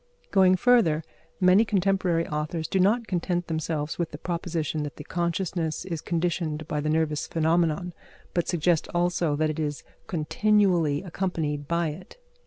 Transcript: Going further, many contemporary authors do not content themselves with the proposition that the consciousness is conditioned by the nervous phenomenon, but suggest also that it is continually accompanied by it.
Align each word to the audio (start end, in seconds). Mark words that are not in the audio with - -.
Going 0.31 0.55
further, 0.55 1.03
many 1.39 1.63
contemporary 1.63 2.27
authors 2.27 2.67
do 2.67 2.79
not 2.79 3.05
content 3.05 3.45
themselves 3.45 3.99
with 3.99 4.09
the 4.09 4.17
proposition 4.17 4.81
that 4.81 4.95
the 4.95 5.03
consciousness 5.03 5.85
is 5.85 6.01
conditioned 6.01 6.67
by 6.67 6.79
the 6.81 6.89
nervous 6.89 7.27
phenomenon, 7.27 7.93
but 8.33 8.47
suggest 8.47 8.87
also 8.95 9.35
that 9.35 9.51
it 9.51 9.59
is 9.59 9.83
continually 10.07 11.03
accompanied 11.03 11.67
by 11.67 11.89
it. 11.89 12.17